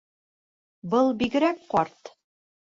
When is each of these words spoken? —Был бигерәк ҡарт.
—Был 0.93 1.11
бигерәк 1.19 1.61
ҡарт. 1.75 2.13